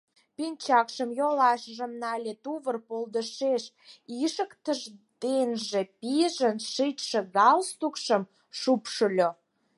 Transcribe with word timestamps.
Пинчакшым, 0.35 1.09
йолашыжым 1.19 1.91
нале, 2.01 2.33
тувыр 2.43 2.77
полдышеш 2.87 3.63
ишыктыш 4.23 4.81
денже 5.21 5.81
пижын 5.99 6.57
шичше 6.73 7.19
галстукшым 7.35 8.23
шупшыльо. 8.59 9.29